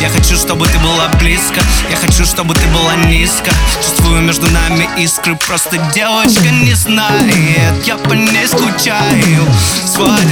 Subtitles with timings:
[0.00, 1.60] Я хочу, чтобы ты была близко.
[1.90, 3.50] Я хочу, чтобы ты была низко.
[3.76, 5.36] Чувствую между нами искры.
[5.36, 7.86] Просто девочка не знает.
[7.86, 9.46] Я по ней скучаю.
[9.86, 10.29] Сводит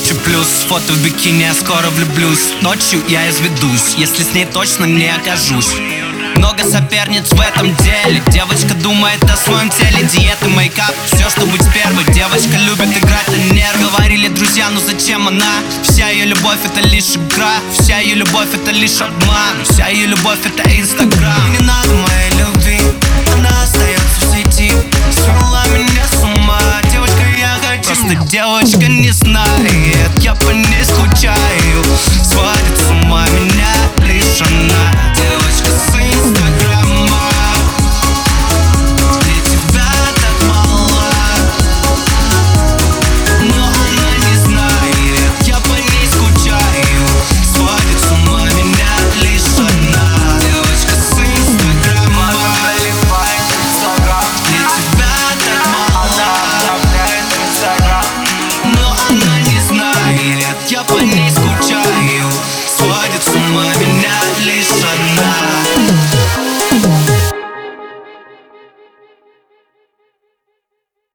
[0.00, 2.52] 10 плюс Фото в бикини, я скоро влюблюсь.
[2.62, 5.68] Ночью я изведусь, если с ней точно не окажусь.
[6.36, 8.22] Много соперниц в этом деле.
[8.28, 12.04] Девочка думает о своем теле Диеты, мейкап, все, что быть первой.
[12.14, 15.52] Девочка любит играть на нервы Говорили друзья, ну зачем она?
[15.82, 17.56] Вся ее любовь это лишь игра.
[17.78, 19.56] Вся ее любовь это лишь обман.
[19.68, 21.52] Вся ее любовь это инстаграм.
[21.52, 22.80] Не надо моей любви.
[23.34, 24.72] Она остается в сети.
[25.12, 26.60] Свела меня с ума.
[26.90, 28.89] Девочка, я хочу Просто девочка